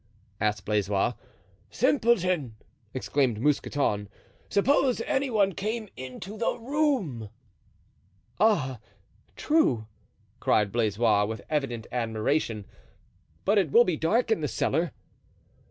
[0.39, 1.13] asked Blaisois.
[1.69, 2.55] "Simpleton!"
[2.91, 4.09] exclaimed Mousqueton;
[4.49, 7.29] "suppose any one came into the room."
[8.39, 8.79] "Ah,
[9.35, 9.85] true,"
[10.39, 12.65] cried Blaisois, with evident admiration;
[13.45, 14.91] "but it will be dark in the cellar."